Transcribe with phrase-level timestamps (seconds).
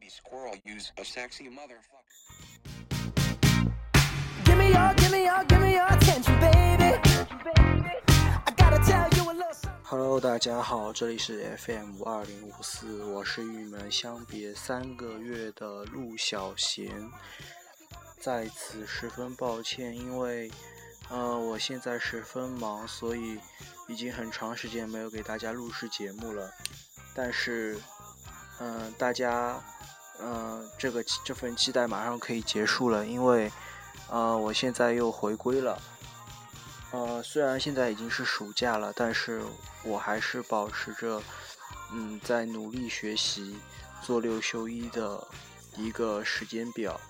[0.00, 2.08] baby squirrel use a sexy motherfucker.
[4.44, 6.98] Give me your, give me your, give me your attention, baby.
[8.46, 9.82] I gotta tell you a little something.
[9.82, 17.10] Hello，大家好，这里是 FM 二零五四，我是与你们相别三个月的陆小贤，
[18.18, 20.50] 在此十分抱歉，因为，
[21.10, 23.38] 呃，我现在十分忙，所以
[23.88, 26.50] 已经很长时间没有给大家录制节目了。
[27.14, 27.78] 但是，
[28.60, 29.62] 嗯、大家，
[30.22, 33.50] 嗯、这个这份期待马上可以结束了，因为，
[34.08, 35.80] 呃，我现在又回归了。
[36.92, 39.42] 呃，虽然现在已经是暑假了，但是
[39.84, 41.22] 我还是保持着，
[41.92, 43.56] 嗯，在努力学习
[44.02, 45.26] 做六休一的
[45.76, 47.00] 一个时间表，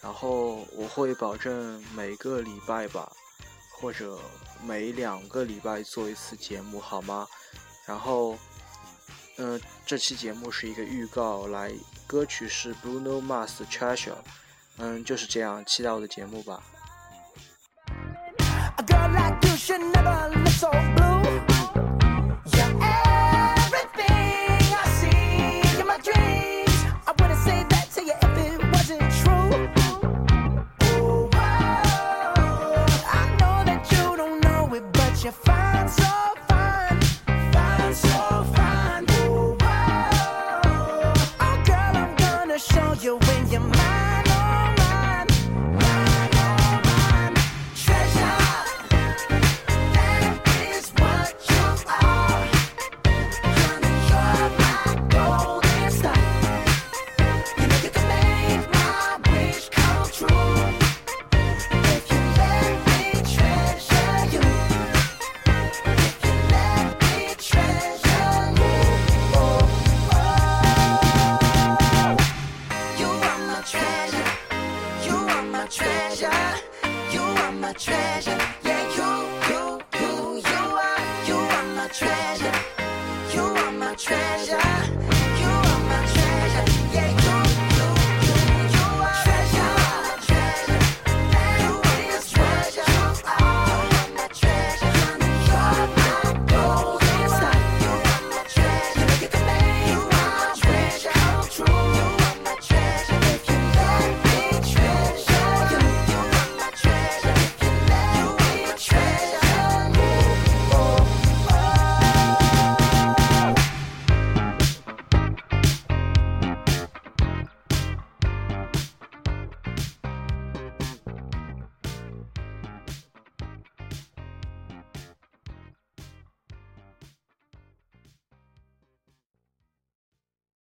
[0.00, 3.12] 然后我会保证每个礼拜吧，
[3.78, 4.18] 或者
[4.62, 7.26] 每两个礼拜做一次节目，好吗？
[7.84, 8.38] 然后，
[9.38, 11.72] 嗯、这期节目是一个预告，来，
[12.06, 14.16] 歌曲是 Bruno Mars 的 Treasure，
[14.78, 16.60] 嗯，就是这样，期待我的节目吧。
[18.76, 19.56] A girl like you
[75.70, 76.30] treasure.
[77.12, 78.38] You are my treasure.
[78.64, 79.10] Yeah, you,
[79.50, 81.00] you, you, you are.
[81.26, 82.58] You are my treasure.
[83.34, 85.07] You are my treasure.